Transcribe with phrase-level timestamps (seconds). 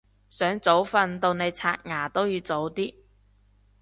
[0.31, 2.95] 想早瞓到你刷牙都要早啲